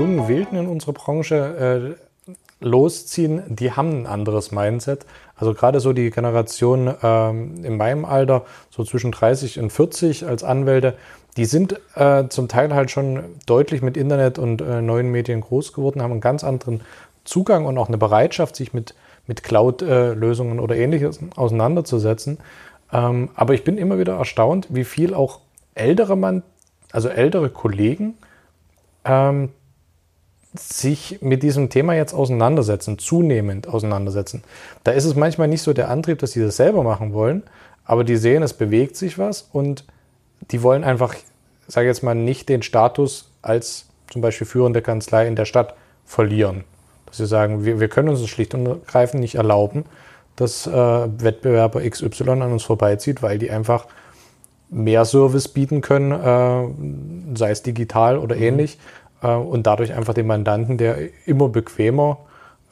[0.00, 5.04] jungen Wilden in unserer Branche äh, losziehen, die haben ein anderes Mindset.
[5.36, 10.42] Also gerade so die Generation ähm, in meinem Alter, so zwischen 30 und 40 als
[10.42, 10.94] Anwälte,
[11.36, 15.72] die sind äh, zum Teil halt schon deutlich mit Internet und äh, neuen Medien groß
[15.72, 16.80] geworden, haben einen ganz anderen
[17.24, 18.94] Zugang und auch eine Bereitschaft, sich mit,
[19.26, 22.38] mit Cloud-Lösungen oder ähnliches auseinanderzusetzen.
[22.92, 25.40] Ähm, aber ich bin immer wieder erstaunt, wie viel auch
[25.74, 26.42] ältere Mann,
[26.90, 28.18] also ältere Kollegen,
[29.04, 29.50] ähm,
[30.54, 34.42] sich mit diesem Thema jetzt auseinandersetzen, zunehmend auseinandersetzen.
[34.84, 37.42] Da ist es manchmal nicht so der Antrieb, dass sie das selber machen wollen,
[37.84, 39.84] aber die sehen, es bewegt sich was und
[40.50, 41.14] die wollen einfach,
[41.68, 46.64] sage jetzt mal, nicht den Status als zum Beispiel führende Kanzlei in der Stadt verlieren.
[47.06, 49.84] Dass sie sagen, wir, wir können uns das schlicht und ergreifend nicht erlauben,
[50.36, 53.86] dass äh, Wettbewerber XY an uns vorbeizieht, weil die einfach
[54.70, 58.42] mehr Service bieten können, äh, sei es digital oder mhm.
[58.42, 58.78] ähnlich,
[59.22, 62.18] äh, und dadurch einfach den Mandanten, der immer bequemer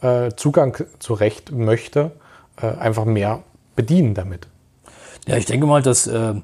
[0.00, 2.12] äh, Zugang zu Recht möchte,
[2.60, 3.42] äh, einfach mehr
[3.76, 4.46] bedienen damit.
[5.26, 6.34] Ja, ich denke mal, dass äh,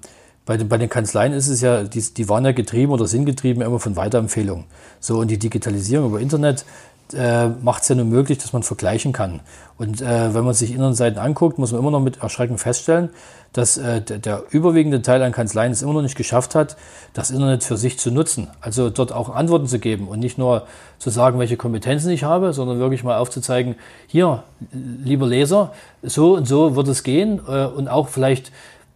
[0.47, 3.25] bei, den, bei den Kanzleien ist es ja, die, die waren ja getrieben oder sind
[3.25, 4.65] getrieben immer von Weiterempfehlungen.
[5.01, 6.65] So, und die Digitalisierung über Internet
[7.13, 9.41] äh, macht es ja nur möglich, dass man vergleichen kann.
[9.77, 13.11] Und äh, wenn man sich Internetseiten anguckt, muss man immer noch mit Erschrecken feststellen,
[13.53, 16.77] dass äh, der, der, überwiegende Teil an Kanzleien es immer noch nicht geschafft hat,
[17.13, 18.49] das Internet für sich zu nutzen.
[18.61, 20.67] Also dort auch Antworten zu geben und nicht nur
[20.99, 26.47] zu sagen, welche Kompetenzen ich habe, sondern wirklich mal aufzuzeigen, hier, lieber Leser, so und
[26.47, 28.51] so wird es gehen äh, und auch vielleicht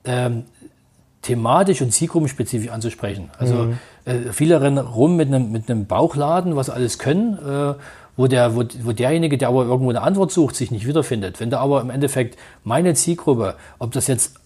[0.04, 0.44] ähm,
[1.22, 3.30] thematisch und zielgruppenspezifisch anzusprechen.
[3.38, 3.78] Also mhm.
[4.04, 7.74] äh, viele rennen rum mit einem, mit einem Bauchladen, was alles können, äh,
[8.16, 11.40] wo, der, wo, wo derjenige, der aber irgendwo eine Antwort sucht, sich nicht wiederfindet.
[11.40, 14.36] Wenn da aber im Endeffekt meine Zielgruppe, ob das jetzt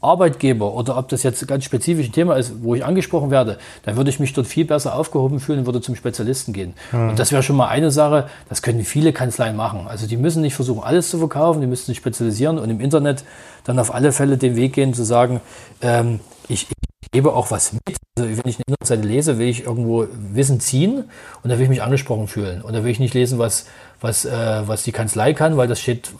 [0.00, 3.96] Arbeitgeber oder ob das jetzt ganz spezifisch ein Thema ist, wo ich angesprochen werde, dann
[3.96, 6.74] würde ich mich dort viel besser aufgehoben fühlen und würde zum Spezialisten gehen.
[6.92, 7.10] Mhm.
[7.10, 9.86] Und das wäre schon mal eine Sache, das können viele Kanzleien machen.
[9.86, 13.24] Also die müssen nicht versuchen, alles zu verkaufen, die müssen sich spezialisieren und im Internet
[13.64, 15.40] dann auf alle Fälle den Weg gehen, zu sagen,
[15.82, 16.66] ähm, ich,
[17.12, 17.82] ich gebe auch was mit.
[18.18, 21.04] Also wenn ich eine Internetseite lese, will ich irgendwo Wissen ziehen
[21.42, 22.62] und da will ich mich angesprochen fühlen.
[22.62, 23.66] Und da will ich nicht lesen, was
[24.00, 26.12] was, äh, was die Kanzlei kann, weil das steht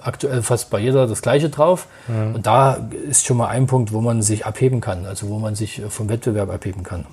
[0.00, 1.86] aktuell fast bei jeder das Gleiche drauf.
[2.08, 2.36] Mhm.
[2.36, 5.54] Und da ist schon mal ein Punkt, wo man sich abheben kann, also wo man
[5.54, 7.04] sich vom Wettbewerb abheben kann.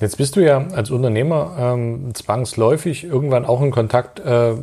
[0.00, 4.54] Jetzt bist du ja als Unternehmer ähm, zwangsläufig irgendwann auch in Kontakt, äh,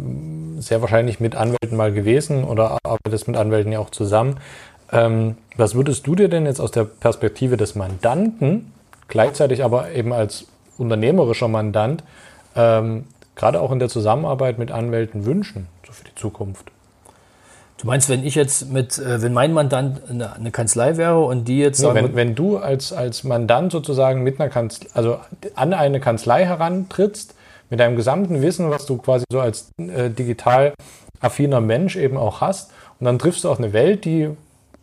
[0.60, 4.38] sehr wahrscheinlich mit Anwälten mal gewesen oder arbeitest mit Anwälten ja auch zusammen.
[4.92, 8.72] Ähm, was würdest du dir denn jetzt aus der Perspektive des Mandanten,
[9.08, 10.48] gleichzeitig aber eben als
[10.78, 12.04] unternehmerischer Mandant,
[12.56, 16.72] ähm, gerade auch in der Zusammenarbeit mit Anwälten wünschen, so für die Zukunft?
[17.78, 21.60] Du meinst, wenn ich jetzt mit, äh, wenn mein Mandant eine, Kanzlei wäre und die
[21.60, 25.20] jetzt sagen, wenn, wenn du als, als Mandant sozusagen mit einer Kanzlei, also
[25.56, 27.36] an eine Kanzlei herantrittst,
[27.70, 30.74] mit deinem gesamten Wissen, was du quasi so als äh, digital
[31.20, 34.30] affiner Mensch eben auch hast, und dann triffst du auf eine Welt, die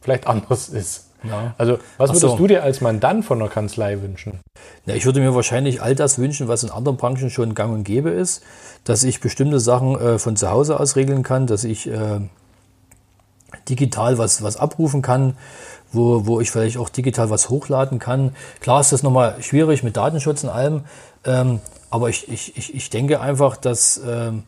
[0.03, 1.07] vielleicht anders ist.
[1.25, 1.55] Ja.
[1.57, 2.37] Also, was würdest so.
[2.37, 4.41] du dir als Mandant von einer Kanzlei wünschen?
[4.87, 7.85] Ja, ich würde mir wahrscheinlich all das wünschen, was in anderen Branchen schon gang und
[7.85, 8.43] gäbe ist,
[8.85, 12.21] dass ich bestimmte Sachen äh, von zu Hause aus regeln kann, dass ich äh,
[13.69, 15.37] digital was, was abrufen kann,
[15.93, 18.35] wo, wo ich vielleicht auch digital was hochladen kann.
[18.61, 20.85] Klar ist das nochmal schwierig mit Datenschutz und allem,
[21.25, 24.45] ähm, aber ich, ich, ich, ich denke einfach, dass ähm,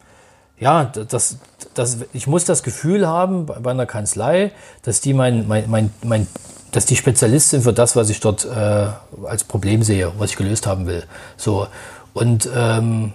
[0.59, 1.39] ja, das,
[1.75, 6.27] das, ich muss das Gefühl haben bei einer Kanzlei, dass die mein, mein, mein, mein
[6.71, 8.89] dass die Spezialist sind für das, was ich dort äh,
[9.27, 11.05] als Problem sehe, was ich gelöst haben will.
[11.37, 11.69] So
[12.15, 13.13] und ähm,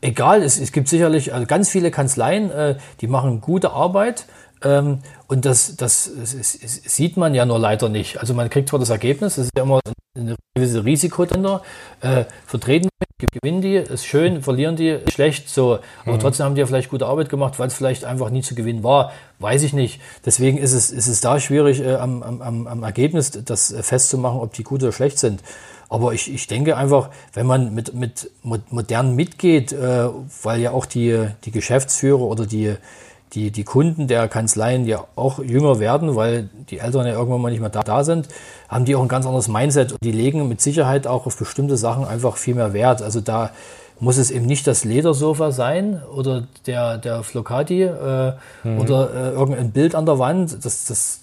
[0.00, 4.26] egal, es, es gibt sicherlich also ganz viele Kanzleien, äh, die machen gute Arbeit.
[4.62, 8.18] Ähm, und das, das, das, sieht man ja nur leider nicht.
[8.18, 9.80] Also man kriegt zwar das Ergebnis, es ist ja immer
[10.16, 11.62] ein gewisses Risiko dahinter.
[12.00, 12.88] Äh, vertreten
[13.18, 15.78] gewinnen die, ist schön, verlieren die, ist schlecht, so.
[16.04, 16.20] Aber mhm.
[16.20, 18.84] trotzdem haben die ja vielleicht gute Arbeit gemacht, weil es vielleicht einfach nie zu gewinnen
[18.84, 19.10] war.
[19.38, 20.02] Weiß ich nicht.
[20.26, 24.52] Deswegen ist es, ist es da schwierig, äh, am, am, am Ergebnis das festzumachen, ob
[24.52, 25.40] die gut oder schlecht sind.
[25.88, 30.08] Aber ich, ich denke einfach, wenn man mit, mit modern mitgeht, äh,
[30.42, 32.74] weil ja auch die, die Geschäftsführer oder die,
[33.32, 37.50] die, die Kunden der Kanzleien ja auch jünger werden, weil die Eltern ja irgendwann mal
[37.50, 38.28] nicht mehr da, da sind,
[38.68, 41.76] haben die auch ein ganz anderes Mindset und die legen mit Sicherheit auch auf bestimmte
[41.76, 43.02] Sachen einfach viel mehr Wert.
[43.02, 43.50] Also da
[43.98, 48.32] muss es eben nicht das Ledersofa sein oder der, der Flocati äh,
[48.62, 48.80] mhm.
[48.80, 50.64] oder äh, irgendein Bild an der Wand.
[50.64, 51.20] Das, das,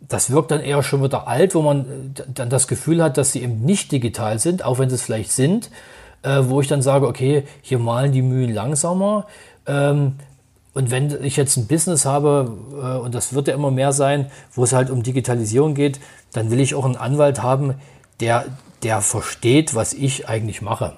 [0.00, 3.42] das wirkt dann eher schon wieder alt, wo man dann das Gefühl hat, dass sie
[3.42, 5.70] eben nicht digital sind, auch wenn sie es vielleicht sind,
[6.22, 9.26] äh, wo ich dann sage, okay, hier malen die Mühen langsamer.
[9.66, 10.14] Ähm,
[10.78, 14.30] und wenn ich jetzt ein Business habe, äh, und das wird ja immer mehr sein,
[14.54, 15.98] wo es halt um Digitalisierung geht,
[16.32, 17.74] dann will ich auch einen Anwalt haben,
[18.20, 18.44] der,
[18.84, 20.92] der versteht, was ich eigentlich mache.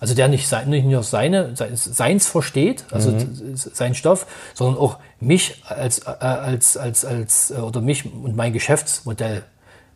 [0.00, 3.54] Also der nicht, sein, nicht nur seine, seins versteht, also mhm.
[3.54, 8.52] sein Stoff, sondern auch mich als, äh, als, als, als, äh, oder mich und mein
[8.52, 9.44] Geschäftsmodell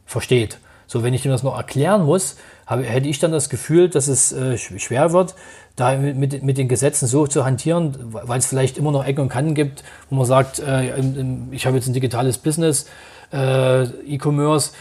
[0.05, 0.59] versteht.
[0.87, 2.37] So, wenn ich ihm das noch erklären muss,
[2.67, 5.35] habe, hätte ich dann das Gefühl, dass es äh, schwer wird,
[5.77, 9.29] da mit, mit den Gesetzen so zu hantieren, weil es vielleicht immer noch Ecken und
[9.29, 10.99] Kanten gibt, wo man sagt, äh,
[11.53, 12.87] ich habe jetzt ein digitales Business,
[13.33, 14.73] äh, E-Commerce,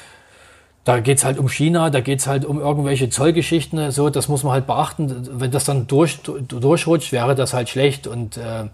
[0.86, 4.54] da geht's halt um China, da geht's halt um irgendwelche Zollgeschichten, so, das muss man
[4.54, 5.28] halt beachten.
[5.32, 8.66] Wenn das dann durch, durchrutscht, wäre das halt schlecht und äh,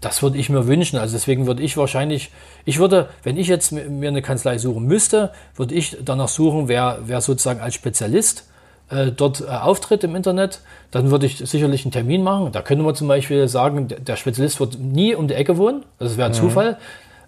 [0.00, 0.98] das würde ich mir wünschen.
[0.98, 2.30] Also deswegen würde ich wahrscheinlich,
[2.64, 6.98] ich würde, wenn ich jetzt mir eine Kanzlei suchen müsste, würde ich danach suchen, wer,
[7.04, 8.46] wer sozusagen als Spezialist
[8.90, 10.60] äh, dort äh, auftritt im Internet.
[10.90, 12.52] Dann würde ich sicherlich einen Termin machen.
[12.52, 15.84] Da könnte man zum Beispiel sagen, der Spezialist wird nie um die Ecke wohnen.
[15.98, 16.36] Das wäre ein mhm.
[16.36, 16.78] Zufall.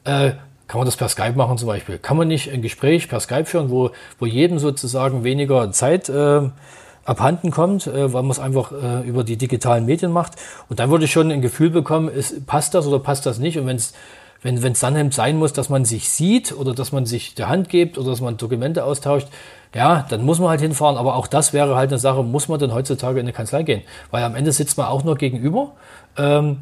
[0.05, 0.33] Äh,
[0.69, 1.99] kann man das per Skype machen zum Beispiel?
[1.99, 6.43] Kann man nicht ein Gespräch per Skype führen, wo, wo jedem sozusagen weniger Zeit äh,
[7.09, 10.33] abhanden kommt, äh, weil man es einfach äh, über die digitalen Medien macht.
[10.69, 13.59] Und dann würde ich schon ein Gefühl bekommen, ist, passt das oder passt das nicht?
[13.59, 13.95] Und wenn es
[14.43, 17.69] wenn es dann sein muss, dass man sich sieht oder dass man sich die Hand
[17.69, 19.27] gibt oder dass man Dokumente austauscht,
[19.75, 20.97] ja, dann muss man halt hinfahren.
[20.97, 23.83] Aber auch das wäre halt eine Sache, muss man denn heutzutage in eine Kanzlei gehen?
[24.13, 25.73] Weil am Ende sitzt man auch nur gegenüber.
[26.17, 26.59] Ähm,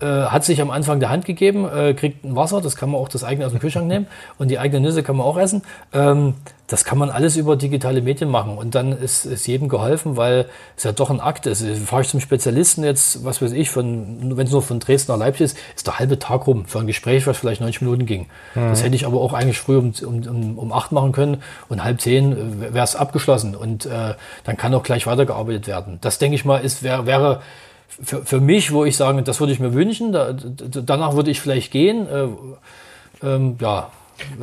[0.00, 3.00] äh, hat sich am Anfang der Hand gegeben, äh, kriegt ein Wasser, das kann man
[3.00, 4.06] auch das eigene aus dem Kühlschrank nehmen
[4.38, 5.62] und die eigene Nüsse kann man auch essen.
[5.92, 6.34] Ähm,
[6.68, 10.46] das kann man alles über digitale Medien machen und dann ist, ist jedem geholfen, weil
[10.76, 11.64] es ja doch ein Akt ist.
[11.86, 15.18] Fahre ich zum Spezialisten jetzt, was weiß ich, von, wenn es nur von Dresden nach
[15.18, 18.26] Leipzig ist, ist der halbe Tag rum für ein Gespräch, was vielleicht 90 Minuten ging.
[18.54, 18.68] Mhm.
[18.68, 22.02] Das hätte ich aber auch eigentlich früh um, um, um acht machen können und halb
[22.02, 24.14] zehn äh, wäre es abgeschlossen und äh,
[24.44, 25.98] dann kann auch gleich weitergearbeitet werden.
[26.02, 27.40] Das denke ich mal, ist, wär, wäre
[27.88, 31.40] für, für mich, wo ich sage, das würde ich mir wünschen, da, danach würde ich
[31.40, 32.06] vielleicht gehen.
[32.06, 33.90] Äh, ähm, ja.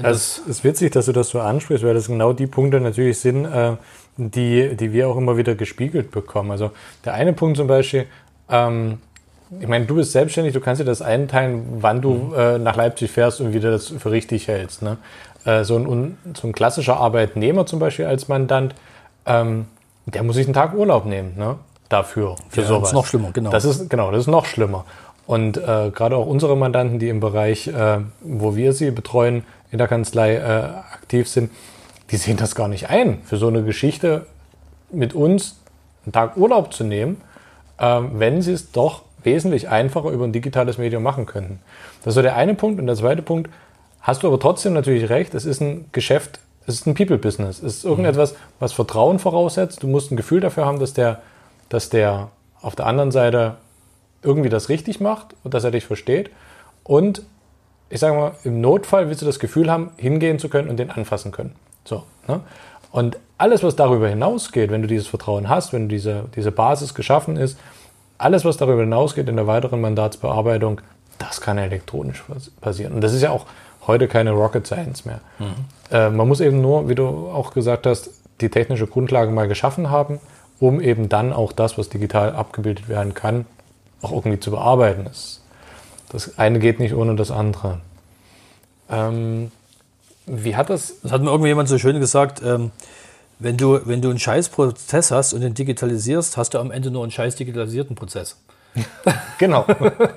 [0.02, 3.46] Es ist witzig, dass du das so ansprichst, weil das genau die Punkte natürlich sind,
[3.46, 3.74] äh,
[4.18, 6.52] die, die wir auch immer wieder gespiegelt bekommen.
[6.52, 6.72] Also
[7.04, 8.06] der eine Punkt zum Beispiel,
[8.50, 9.00] ähm,
[9.60, 12.34] ich meine, du bist selbstständig, du kannst dir das einteilen, wann du mhm.
[12.36, 14.82] äh, nach Leipzig fährst und wie du das für richtig hältst.
[14.82, 14.98] Ne?
[15.44, 18.76] Äh, so, ein, so ein klassischer Arbeitnehmer zum Beispiel als Mandant,
[19.26, 19.66] ähm,
[20.06, 21.34] der muss sich einen Tag Urlaub nehmen.
[21.38, 21.58] Ne?
[21.90, 22.82] Dafür, für ja, sowas.
[22.82, 23.50] Das ist noch schlimmer, genau.
[23.50, 24.86] Das ist, genau, das ist noch schlimmer.
[25.28, 29.78] Und äh, gerade auch unsere Mandanten, die im Bereich, äh, wo wir sie betreuen, in
[29.78, 30.42] der Kanzlei äh,
[30.94, 31.52] aktiv sind,
[32.12, 34.28] die sehen das gar nicht ein, für so eine Geschichte
[34.92, 35.58] mit uns
[36.06, 37.22] einen Tag Urlaub zu nehmen,
[37.80, 41.60] äh, wenn sie es doch wesentlich einfacher über ein digitales Medium machen könnten.
[42.04, 42.80] Das ist so der eine Punkt.
[42.80, 43.50] Und der zweite Punkt,
[44.02, 47.62] hast du aber trotzdem natürlich recht, es ist ein Geschäft, es ist ein People-Business.
[47.64, 49.84] Es ist irgendetwas, was Vertrauen voraussetzt.
[49.84, 51.22] Du musst ein Gefühl dafür haben, dass der
[51.70, 52.30] dass der
[52.62, 53.58] auf der anderen Seite
[54.22, 56.32] irgendwie das richtig macht und dass er dich versteht.
[56.84, 57.22] Und
[57.90, 60.90] ich sage mal, im Notfall willst du das Gefühl haben, hingehen zu können und den
[60.90, 61.56] anfassen können.
[61.84, 62.42] So, ne?
[62.92, 67.36] Und alles, was darüber hinausgeht, wenn du dieses Vertrauen hast, wenn diese, diese Basis geschaffen
[67.36, 67.60] ist,
[68.18, 70.80] alles, was darüber hinausgeht in der weiteren Mandatsbearbeitung,
[71.18, 72.24] das kann elektronisch
[72.62, 72.94] passieren.
[72.94, 73.46] Und das ist ja auch
[73.88, 75.20] heute keine Rocket Science mehr.
[75.40, 75.54] Mhm.
[75.92, 79.90] Äh, man muss eben nur, wie du auch gesagt hast, die technische Grundlage mal geschaffen
[79.90, 80.20] haben
[80.60, 83.46] um eben dann auch das, was digital abgebildet werden kann,
[84.02, 85.04] auch irgendwie zu bearbeiten.
[85.06, 85.42] Das,
[86.10, 87.80] das eine geht nicht ohne das andere.
[88.90, 89.52] Ähm,
[90.26, 91.02] wie hat das?
[91.02, 92.42] Das hat mir irgendjemand so schön gesagt.
[92.44, 92.72] Ähm,
[93.38, 96.90] wenn du, wenn du einen scheiß Prozess hast und den digitalisierst, hast du am Ende
[96.90, 98.38] nur einen scheiß digitalisierten Prozess.
[99.38, 99.66] genau,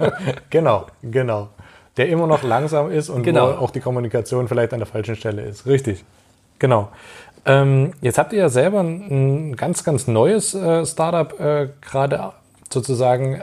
[0.51, 1.49] genau, genau.
[1.97, 3.49] Der immer noch langsam ist und genau.
[3.49, 5.67] wo auch die Kommunikation vielleicht an der falschen Stelle ist.
[5.67, 6.05] Richtig.
[6.61, 6.91] Genau.
[7.49, 12.33] Ähm, jetzt habt ihr ja selber ein, ein ganz, ganz neues äh, Startup äh, gerade
[12.71, 13.43] sozusagen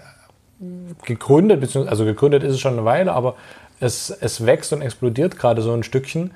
[1.03, 3.35] gegründet, beziehungsweise, also gegründet ist es schon eine Weile, aber
[3.79, 6.31] es, es wächst und explodiert gerade so ein Stückchen.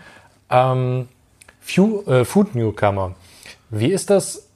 [0.50, 1.08] Ähm,
[1.62, 3.14] Few, äh, Food Newcomer.
[3.70, 4.48] Wie ist das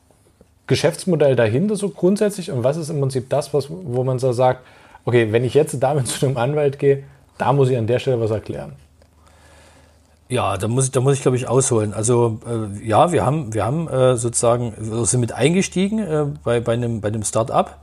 [0.65, 4.61] Geschäftsmodell dahinter so grundsätzlich und was ist im Prinzip das, was, wo man so sagt,
[5.05, 7.03] okay, wenn ich jetzt damit zu einem Anwalt gehe,
[7.37, 8.73] da muss ich an der Stelle was erklären?
[10.33, 11.93] Ja, da muss ich, da muss ich glaube ich ausholen.
[11.93, 14.73] Also äh, ja, wir haben, wir haben äh, sozusagen,
[15.05, 17.77] sind mit eingestiegen äh, bei, bei einem, bei einem Start-up.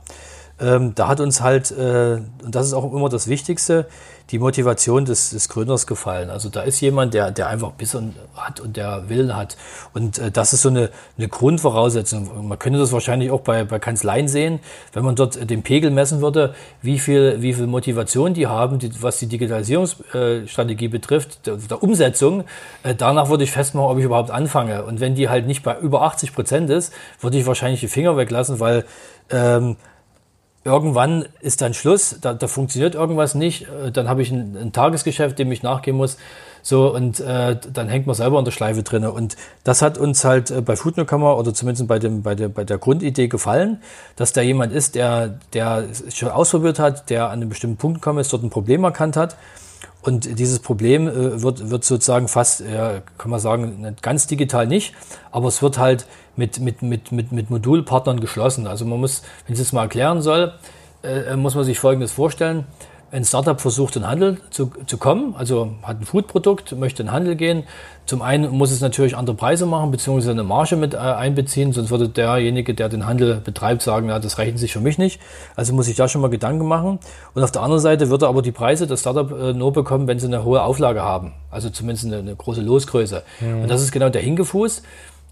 [0.61, 3.87] Ähm, da hat uns halt, äh, und das ist auch immer das Wichtigste,
[4.29, 6.29] die Motivation des, des Gründers gefallen.
[6.29, 7.97] Also da ist jemand, der, der einfach Biss
[8.35, 9.57] hat und der Willen hat.
[9.93, 12.47] Und äh, das ist so eine, eine Grundvoraussetzung.
[12.47, 14.59] Man könnte das wahrscheinlich auch bei, bei Kanzleien sehen,
[14.93, 18.91] wenn man dort den Pegel messen würde, wie viel, wie viel Motivation die haben, die,
[19.01, 22.43] was die Digitalisierungsstrategie betrifft, der, der Umsetzung.
[22.83, 24.83] Äh, danach würde ich festmachen, ob ich überhaupt anfange.
[24.85, 28.15] Und wenn die halt nicht bei über 80 Prozent ist, würde ich wahrscheinlich die Finger
[28.15, 28.85] weglassen, weil
[29.31, 29.75] ähm,
[30.63, 34.71] irgendwann ist dann Schluss, da, da funktioniert irgendwas nicht, äh, dann habe ich ein, ein,
[34.71, 36.17] Tagesgeschäft, dem ich nachgehen muss.
[36.63, 39.05] So, und äh, dann hängt man selber in der Schleife drin.
[39.05, 42.63] Und das hat uns halt äh, bei Foodnokammer oder zumindest bei, dem, bei, der, bei
[42.63, 43.81] der Grundidee gefallen,
[44.15, 48.19] dass da jemand ist, der, der schon ausprobiert hat, der an einem bestimmten Punkt gekommen
[48.19, 49.37] ist, dort ein Problem erkannt hat.
[50.03, 54.93] Und dieses Problem äh, wird, wird sozusagen fast, ja, kann man sagen, ganz digital nicht,
[55.31, 58.67] aber es wird halt mit, mit, mit, mit, mit Modulpartnern geschlossen.
[58.67, 60.53] Also man muss, wenn ich es mal erklären soll,
[61.03, 62.65] äh, muss man sich Folgendes vorstellen
[63.11, 67.07] ein Startup versucht, in den Handel zu, zu kommen, also hat ein Foodprodukt, möchte in
[67.07, 67.63] den Handel gehen.
[68.05, 71.91] Zum einen muss es natürlich andere Preise machen, beziehungsweise eine Marge mit äh, einbeziehen, sonst
[71.91, 75.19] würde derjenige, der den Handel betreibt, sagen, ja, das rechnet sich für mich nicht.
[75.55, 76.99] Also muss ich da schon mal Gedanken machen.
[77.33, 80.19] Und auf der anderen Seite würde aber die Preise das Startup äh, nur bekommen, wenn
[80.19, 81.33] sie eine hohe Auflage haben.
[81.49, 83.23] Also zumindest eine, eine große Losgröße.
[83.41, 83.63] Mhm.
[83.63, 84.83] Und das ist genau der Hingefuß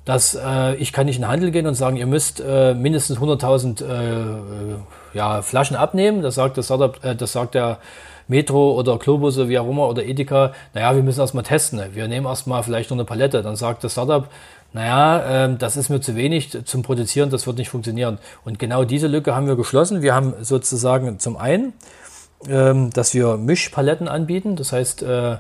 [0.09, 3.19] dass äh, ich kann nicht in den Handel gehen und sagen, ihr müsst äh, mindestens
[3.19, 4.77] 100.000 äh,
[5.13, 6.23] ja, Flaschen abnehmen.
[6.23, 7.77] Das sagt, das, Startup, äh, das sagt der
[8.27, 10.53] Metro oder Globusse, wie auch immer, oder Edeka.
[10.73, 11.79] Naja, wir müssen erstmal testen.
[11.93, 13.43] Wir nehmen erstmal vielleicht nur eine Palette.
[13.43, 14.27] Dann sagt das Startup,
[14.73, 18.17] naja, äh, das ist mir zu wenig zum Produzieren, das wird nicht funktionieren.
[18.43, 20.01] Und genau diese Lücke haben wir geschlossen.
[20.01, 21.73] Wir haben sozusagen zum einen,
[22.47, 24.55] ähm, dass wir Mischpaletten anbieten.
[24.55, 25.37] Das heißt, äh,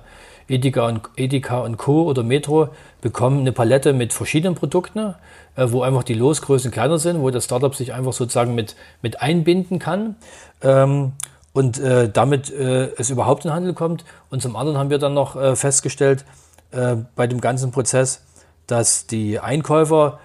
[0.49, 2.03] Edeka und, Edeka und Co.
[2.03, 2.69] oder Metro
[3.01, 5.15] bekommen eine Palette mit verschiedenen Produkten,
[5.55, 9.21] äh, wo einfach die Losgrößen kleiner sind, wo das Startup sich einfach sozusagen mit, mit
[9.21, 10.15] einbinden kann.
[10.61, 11.13] Ähm,
[11.53, 14.05] und äh, damit äh, es überhaupt in den Handel kommt.
[14.29, 16.25] Und zum anderen haben wir dann noch äh, festgestellt
[16.71, 18.21] äh, bei dem ganzen Prozess,
[18.67, 20.19] dass die Einkäufer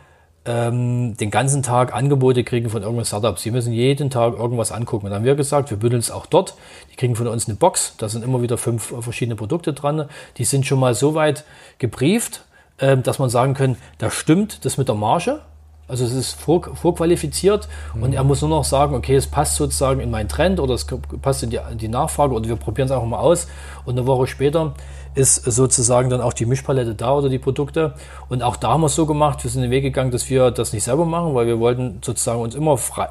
[0.46, 3.42] ähm, den ganzen Tag Angebote kriegen von irgendwelchen Startups.
[3.42, 5.06] Sie müssen jeden Tag irgendwas angucken.
[5.06, 6.54] Und dann haben wir gesagt, wir bündeln es auch dort.
[6.92, 7.94] Die kriegen von uns eine Box.
[7.98, 10.08] Da sind immer wieder fünf verschiedene Produkte dran.
[10.36, 11.44] Die sind schon mal so weit
[11.78, 12.44] gebrieft,
[12.78, 15.40] äh, dass man sagen kann, da stimmt das mit der Marge.
[15.86, 18.02] Also es ist vor, vorqualifiziert mhm.
[18.04, 20.86] und er muss nur noch sagen, okay, es passt sozusagen in meinen Trend oder es
[21.20, 23.48] passt in die, in die Nachfrage oder wir probieren es einfach mal aus.
[23.84, 24.72] Und eine Woche später
[25.14, 27.94] ist sozusagen dann auch die Mischpalette da oder die Produkte.
[28.28, 30.50] Und auch da haben wir es so gemacht, wir sind den Weg gegangen, dass wir
[30.50, 33.08] das nicht selber machen, weil wir wollten sozusagen uns immer frei,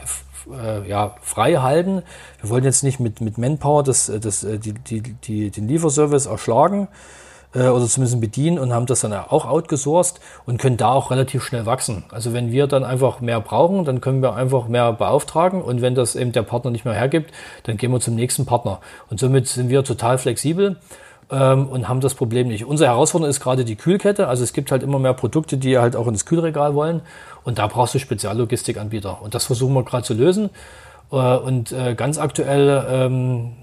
[0.51, 2.01] äh, ja, frei halten.
[2.41, 6.25] Wir wollten jetzt nicht mit, mit Manpower das, das, äh, die, die, die, den Lieferservice
[6.25, 6.87] erschlagen
[7.53, 11.43] äh, oder zumindest bedienen und haben das dann auch outgesourced und können da auch relativ
[11.43, 12.03] schnell wachsen.
[12.11, 15.95] Also wenn wir dann einfach mehr brauchen, dann können wir einfach mehr beauftragen und wenn
[15.95, 17.31] das eben der Partner nicht mehr hergibt,
[17.63, 18.79] dann gehen wir zum nächsten Partner.
[19.09, 20.77] Und somit sind wir total flexibel
[21.31, 22.65] ähm, und haben das Problem nicht.
[22.65, 24.27] Unsere Herausforderung ist gerade die Kühlkette.
[24.27, 27.01] Also es gibt halt immer mehr Produkte, die halt auch ins Kühlregal wollen.
[27.43, 29.21] Und da brauchst du Speziallogistikanbieter.
[29.21, 30.49] Und das versuchen wir gerade zu lösen.
[31.11, 33.53] Äh, und äh, ganz aktuell, ähm,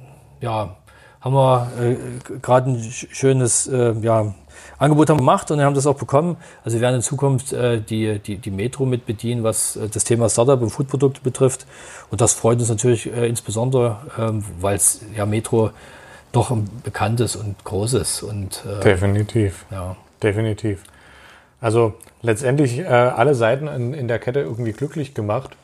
[0.41, 0.77] ja,
[1.21, 1.97] haben wir äh,
[2.41, 4.35] gerade ein schönes äh, ja,
[4.79, 6.37] Angebot haben gemacht und haben das auch bekommen.
[6.65, 10.05] Also wir werden in Zukunft äh, die, die, die Metro mit bedienen, was äh, das
[10.05, 11.67] Thema Startup und Foodprodukte betrifft.
[12.11, 15.71] Und das freut uns natürlich äh, insbesondere, ähm, weil es ja Metro
[16.33, 18.23] doch ein bekanntes und großes.
[18.23, 19.67] Und, äh, definitiv.
[19.71, 19.97] Ja.
[20.23, 20.85] Definitiv.
[21.61, 25.57] Also letztendlich äh, alle Seiten in, in der Kette irgendwie glücklich gemacht.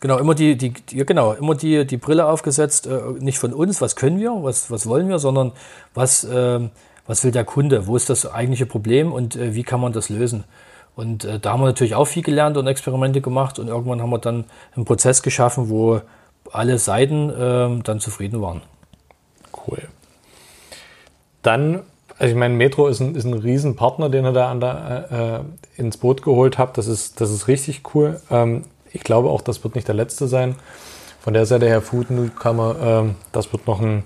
[0.00, 3.80] Genau, immer die, die, die, genau, immer die, die Brille aufgesetzt, äh, nicht von uns,
[3.80, 5.52] was können wir, was, was wollen wir, sondern
[5.94, 6.68] was, äh,
[7.06, 10.08] was will der Kunde, wo ist das eigentliche Problem und äh, wie kann man das
[10.10, 10.44] lösen.
[10.96, 14.10] Und äh, da haben wir natürlich auch viel gelernt und Experimente gemacht und irgendwann haben
[14.10, 16.00] wir dann einen Prozess geschaffen, wo
[16.52, 18.62] alle Seiten äh, dann zufrieden waren.
[19.66, 19.82] Cool.
[21.42, 21.82] Dann,
[22.18, 25.44] also ich meine, Metro ist ein, ist ein Riesenpartner, den ihr da der,
[25.76, 26.76] äh, ins Boot geholt habt.
[26.78, 28.20] Das ist, das ist richtig cool.
[28.30, 28.64] Ähm,
[28.96, 30.56] ich glaube auch, das wird nicht der letzte sein.
[31.20, 34.04] Von der Seite her Food Newcomer, ähm, das wird noch ein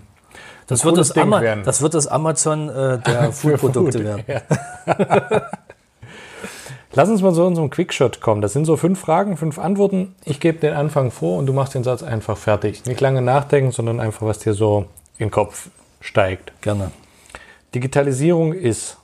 [0.67, 4.25] das wird das, das wird das Amazon äh, der Foodprodukte Food, werden.
[4.29, 4.43] Ja.
[6.93, 8.41] Lass uns mal so in so einen Quickshot kommen.
[8.41, 10.15] Das sind so fünf Fragen, fünf Antworten.
[10.25, 12.85] Ich gebe den Anfang vor und du machst den Satz einfach fertig.
[12.87, 14.87] Nicht lange nachdenken, sondern einfach, was dir so
[15.19, 15.71] in den Kopf
[16.01, 16.53] steigt.
[16.63, 16.93] Gerne.
[17.75, 18.97] Digitalisierung ist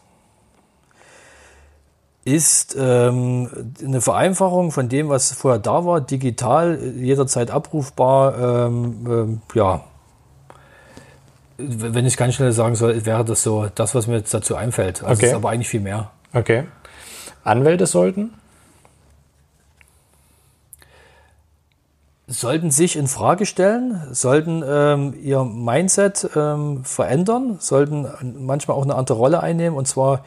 [2.26, 8.66] ist ähm, eine Vereinfachung von dem, was vorher da war, digital, jederzeit abrufbar.
[8.66, 9.85] Ähm, ähm, ja,
[11.56, 15.04] wenn ich ganz schnell sagen soll, wäre das so das, was mir jetzt dazu einfällt.
[15.04, 15.26] Also okay.
[15.30, 16.11] ist aber eigentlich viel mehr.
[16.35, 16.64] Okay.
[17.45, 18.35] Anwälte sollten?
[22.26, 28.09] Sollten sich in Frage stellen, sollten ähm, ihr Mindset ähm, verändern, sollten
[28.45, 30.25] manchmal auch eine andere Rolle einnehmen und zwar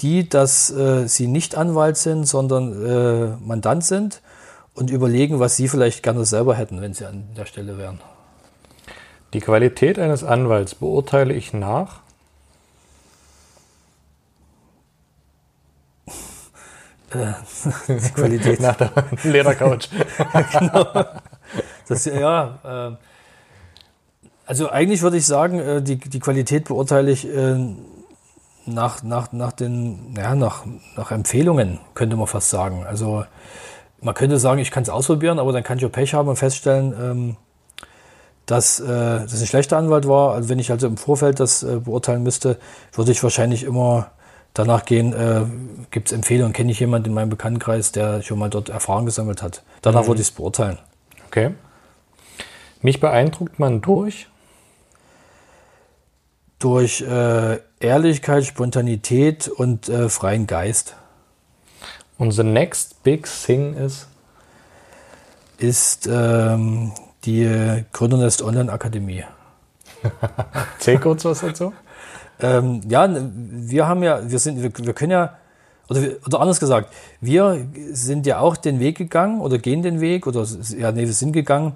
[0.00, 4.22] die, dass äh, sie nicht Anwalt sind, sondern äh, Mandant sind
[4.74, 8.00] und überlegen, was sie vielleicht gerne selber hätten, wenn sie an der Stelle wären.
[9.32, 12.00] Die Qualität eines Anwalts beurteile ich nach.
[17.12, 17.32] Äh,
[18.14, 18.92] Qualität nach der
[19.24, 19.88] Ledercouch.
[20.52, 20.86] genau.
[21.88, 22.96] Das, ja, äh,
[24.46, 27.74] also eigentlich würde ich sagen, äh, die, die Qualität beurteile ich äh,
[28.72, 30.64] nach, nach, nach den, ja, nach,
[30.96, 32.84] nach Empfehlungen, könnte man fast sagen.
[32.86, 33.24] Also
[34.00, 36.36] man könnte sagen, ich kann es ausprobieren, aber dann kann ich auch Pech haben und
[36.36, 37.36] feststellen, ähm,
[38.46, 40.34] dass äh, das ein schlechter Anwalt war.
[40.34, 42.58] Also wenn ich also im Vorfeld das äh, beurteilen müsste,
[42.92, 44.10] würde ich wahrscheinlich immer
[44.54, 45.42] danach gehen, äh,
[45.90, 49.42] gibt es Empfehlungen, kenne ich jemanden in meinem Bekanntenkreis, der schon mal dort Erfahrung gesammelt
[49.42, 49.62] hat.
[49.82, 50.08] Danach mhm.
[50.08, 50.78] würde ich es beurteilen.
[51.28, 51.52] Okay.
[52.82, 54.26] Mich beeindruckt man durch?
[56.58, 60.96] Durch äh, Ehrlichkeit, Spontanität und äh, freien Geist.
[62.18, 64.06] Und the next big thing is?
[65.56, 66.92] Ist ähm,
[67.24, 69.24] die Gründernest Online Akademie.
[70.78, 71.72] Zähl kurz was dazu.
[72.40, 75.38] ähm, ja, wir haben ja, wir sind, wir, wir können ja,
[75.88, 80.26] oder, oder anders gesagt, wir sind ja auch den Weg gegangen oder gehen den Weg
[80.26, 80.46] oder
[80.76, 81.74] ja, nee, wir sind gegangen,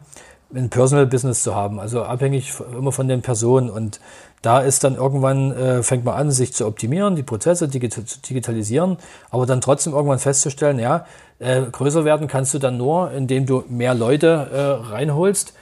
[0.55, 4.01] ein Personal Business zu haben, also abhängig immer von den Personen und
[4.43, 8.03] da ist dann irgendwann, äh, fängt man an, sich zu optimieren, die Prozesse digit zu
[8.03, 8.99] digitalisieren,
[9.31, 11.07] aber dann trotzdem irgendwann festzustellen, ja,
[11.39, 15.55] äh, größer werden kannst du dann nur, indem du mehr Leute äh, reinholst.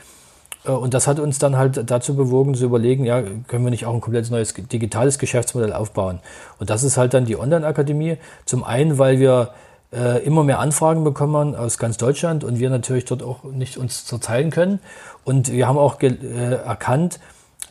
[0.64, 3.86] Äh, und das hat uns dann halt dazu bewogen zu überlegen, ja, können wir nicht
[3.86, 6.20] auch ein komplett neues digitales Geschäftsmodell aufbauen?
[6.58, 8.18] Und das ist halt dann die Online-Akademie.
[8.44, 9.50] Zum einen, weil wir
[9.92, 14.06] äh, immer mehr Anfragen bekommen aus ganz Deutschland und wir natürlich dort auch nicht uns
[14.06, 14.80] zerteilen können.
[15.24, 17.20] Und wir haben auch äh, erkannt,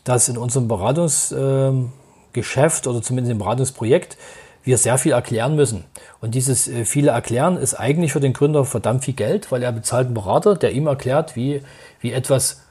[0.03, 4.17] dass in unserem Beratungsgeschäft oder zumindest im Beratungsprojekt
[4.63, 5.85] wir sehr viel erklären müssen.
[6.19, 9.71] Und dieses äh, viele Erklären ist eigentlich für den Gründer verdammt viel Geld, weil er
[9.71, 11.63] bezahlt einen Berater, der ihm erklärt, wie,
[11.99, 12.61] wie etwas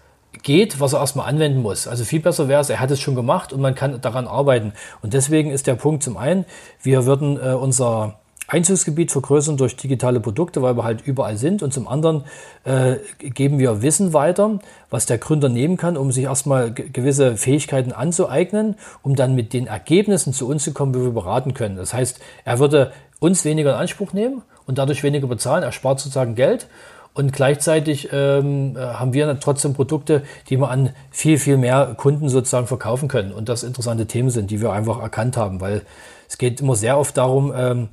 [0.42, 1.88] geht, was er erstmal anwenden muss.
[1.88, 4.75] Also viel besser wäre es, er hat es schon gemacht und man kann daran arbeiten.
[5.02, 6.45] Und deswegen ist der Punkt zum einen,
[6.83, 8.19] wir würden äh, unser
[8.50, 11.62] Einzugsgebiet vergrößern durch digitale Produkte, weil wir halt überall sind.
[11.62, 12.25] Und zum anderen
[12.64, 14.59] äh, geben wir Wissen weiter,
[14.90, 19.69] was der Gründer nehmen kann, um sich erstmal gewisse Fähigkeiten anzueignen, um dann mit den
[19.69, 21.76] Ergebnissen zu uns zu kommen, wie wir beraten können.
[21.76, 25.62] Das heißt, er würde uns weniger in Anspruch nehmen und dadurch weniger bezahlen.
[25.62, 26.66] Er spart sozusagen Geld.
[27.12, 32.29] Und gleichzeitig ähm, äh, haben wir trotzdem Produkte, die wir an viel, viel mehr Kunden
[32.29, 33.33] sozusagen verkaufen können.
[33.33, 35.83] Und das interessante Themen sind, die wir einfach erkannt haben, weil
[36.29, 37.88] es geht immer sehr oft darum, ähm,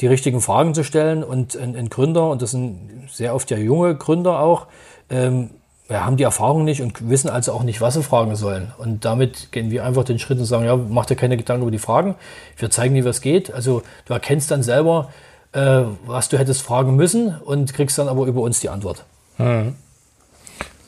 [0.00, 3.56] die richtigen Fragen zu stellen und ein, ein, Gründer, und das sind sehr oft ja
[3.56, 4.66] junge Gründer auch,
[5.10, 5.50] ähm,
[5.88, 8.72] ja, haben die Erfahrung nicht und wissen also auch nicht, was sie fragen sollen.
[8.76, 11.70] Und damit gehen wir einfach den Schritt und sagen, ja, mach dir keine Gedanken über
[11.70, 12.16] die Fragen.
[12.56, 13.52] Wir zeigen dir, was geht.
[13.52, 15.10] Also du erkennst dann selber,
[15.52, 19.04] äh, was du hättest fragen müssen und kriegst dann aber über uns die Antwort.
[19.36, 19.76] Hm.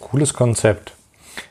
[0.01, 0.98] Cooles Konzept.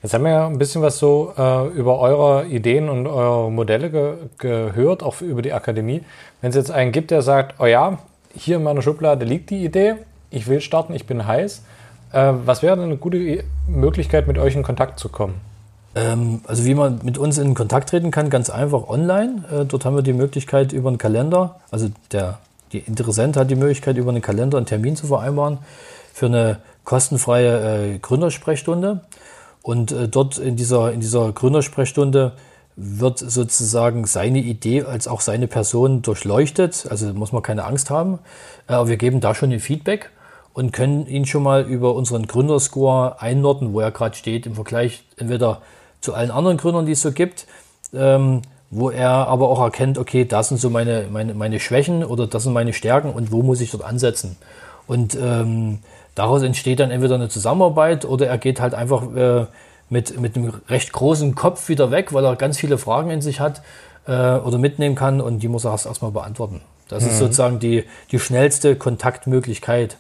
[0.02, 3.90] Jetzt haben wir ja ein bisschen was so äh, über eure Ideen und eure Modelle
[3.90, 6.02] ge gehört, auch über die Akademie.
[6.42, 7.98] Wenn es jetzt einen gibt, der sagt, oh ja,
[8.36, 9.96] hier in meiner Schublade liegt die Idee,
[10.30, 11.64] ich will starten, ich bin heiß.
[12.14, 15.36] Äh, was wäre denn eine gute Möglichkeit, mit euch in Kontakt zu kommen?
[15.96, 19.44] Ähm, also wie man mit uns in Kontakt treten kann, ganz einfach online.
[19.52, 22.40] Äh, dort haben wir die Möglichkeit über einen Kalender, also der
[22.74, 25.60] die Interessent hat die Möglichkeit, über einen Kalender einen Termin zu vereinbaren
[26.14, 29.02] für eine kostenfreie äh, Gründersprechstunde.
[29.68, 32.32] Und äh, dort in dieser, in dieser Gründersprechstunde
[32.78, 36.88] wird sozusagen seine Idee als auch seine Person durchleuchtet.
[36.90, 38.20] Also muss man keine Angst haben.
[38.70, 40.10] Äh, aber wir geben da schon ein Feedback
[40.54, 45.04] und können ihn schon mal über unseren Gründerscore einordnen, wo er gerade steht im Vergleich
[45.18, 45.62] entweder
[46.00, 47.46] zu allen anderen Gründern, die es so gibt,
[47.94, 52.26] ähm, wo er aber auch erkennt, okay, das sind so meine, meine, meine Schwächen oder
[52.26, 54.38] das sind meine Stärken und wo muss ich dort ansetzen.
[54.88, 55.80] Und ähm,
[56.18, 59.46] Daraus entsteht dann entweder eine Zusammenarbeit oder er geht halt einfach äh,
[59.88, 63.40] mit, mit einem recht großen Kopf wieder weg, weil er ganz viele Fragen in sich
[63.40, 63.62] hat
[64.08, 66.62] äh, oder mitnehmen kann und die muss er erst erstmal beantworten.
[66.88, 67.10] Das mhm.
[67.12, 69.98] ist sozusagen die, die schnellste Kontaktmöglichkeit.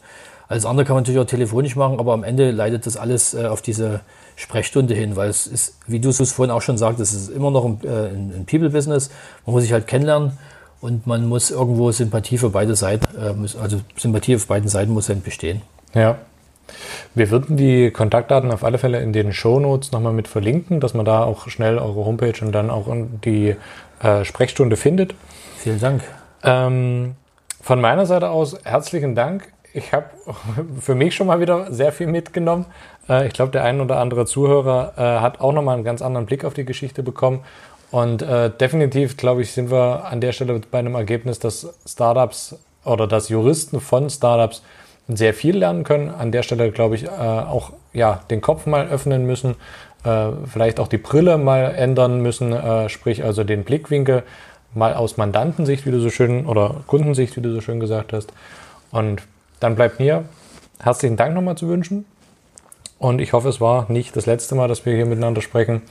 [0.47, 3.45] Alles andere kann man natürlich auch telefonisch machen, aber am Ende leitet das alles äh,
[3.45, 3.99] auf diese
[4.35, 7.51] Sprechstunde hin, weil es ist, wie du es vorhin auch schon sagtest, es ist immer
[7.51, 9.11] noch ein, äh, ein People-Business.
[9.45, 10.39] Man muss sich halt kennenlernen
[10.81, 15.09] und man muss irgendwo Sympathie für beide Seiten, äh, also Sympathie auf beiden Seiten muss
[15.09, 15.61] halt bestehen.
[15.93, 16.17] Ja.
[17.15, 21.05] Wir würden die Kontaktdaten auf alle Fälle in den Shownotes nochmal mit verlinken, dass man
[21.05, 22.87] da auch schnell eure Homepage und dann auch
[23.23, 23.55] die
[24.03, 25.15] äh, Sprechstunde findet.
[25.57, 26.03] Vielen Dank.
[26.43, 27.15] Ähm,
[27.61, 29.51] von meiner Seite aus herzlichen Dank.
[29.73, 30.05] Ich habe
[30.79, 32.65] für mich schon mal wieder sehr viel mitgenommen.
[33.09, 36.25] Äh, ich glaube, der ein oder andere Zuhörer äh, hat auch nochmal einen ganz anderen
[36.25, 37.43] Blick auf die Geschichte bekommen.
[37.89, 42.55] Und äh, definitiv, glaube ich, sind wir an der Stelle bei einem Ergebnis, dass Startups
[42.83, 44.61] oder dass Juristen von Startups
[45.07, 46.09] sehr viel lernen können.
[46.09, 49.55] An der Stelle, glaube ich, äh, auch ja, den Kopf mal öffnen müssen,
[50.03, 54.23] äh, vielleicht auch die Brille mal ändern müssen, äh, sprich also den Blickwinkel
[54.73, 58.31] mal aus Mandantensicht, wie du so schön, oder Kundensicht, wie du so schön gesagt hast.
[58.91, 59.23] Und
[59.59, 60.25] dann bleibt mir
[60.79, 62.05] herzlichen Dank nochmal zu wünschen.
[62.99, 65.81] Und ich hoffe, es war nicht das letzte Mal, dass wir hier miteinander sprechen.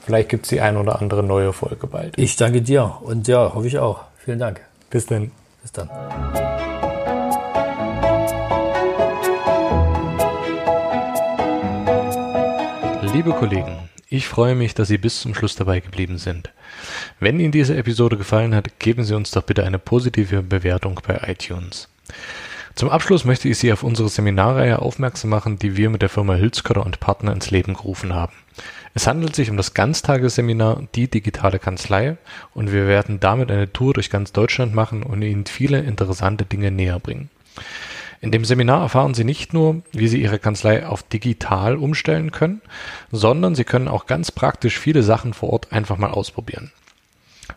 [0.00, 2.16] Vielleicht gibt es die ein oder andere neue Folge bald.
[2.16, 4.02] Ich danke dir und ja, hoffe ich auch.
[4.18, 4.60] Vielen Dank.
[4.90, 5.30] Bis dann.
[5.62, 5.88] Bis dann.
[13.16, 16.50] Liebe Kollegen, ich freue mich, dass Sie bis zum Schluss dabei geblieben sind.
[17.18, 21.18] Wenn Ihnen diese Episode gefallen hat, geben Sie uns doch bitte eine positive Bewertung bei
[21.26, 21.88] iTunes.
[22.74, 26.34] Zum Abschluss möchte ich Sie auf unsere Seminarreihe aufmerksam machen, die wir mit der Firma
[26.34, 28.34] Hülskörder und Partner ins Leben gerufen haben.
[28.92, 32.18] Es handelt sich um das Ganztagesseminar Die digitale Kanzlei
[32.52, 36.70] und wir werden damit eine Tour durch ganz Deutschland machen und Ihnen viele interessante Dinge
[36.70, 37.30] näher bringen.
[38.20, 42.62] In dem Seminar erfahren Sie nicht nur, wie Sie Ihre Kanzlei auf digital umstellen können,
[43.12, 46.72] sondern Sie können auch ganz praktisch viele Sachen vor Ort einfach mal ausprobieren.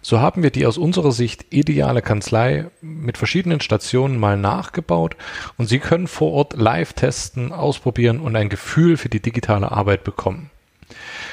[0.02, 5.16] So haben wir die aus unserer Sicht ideale Kanzlei mit verschiedenen Stationen mal nachgebaut
[5.58, 10.04] und Sie können vor Ort live testen, ausprobieren und ein Gefühl für die digitale Arbeit
[10.04, 10.52] bekommen.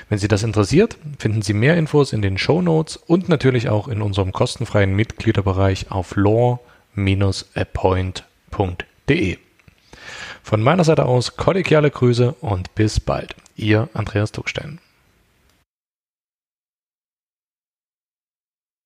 [0.09, 3.89] Wenn Sie das interessiert, finden Sie mehr Infos in den Show Notes und natürlich auch
[3.89, 8.96] in unserem kostenfreien Mitgliederbereich auf law-appoint.de.
[10.43, 13.35] Von meiner Seite aus kollegiale Grüße und bis bald.
[13.57, 14.79] Ihr Andreas Duckstein.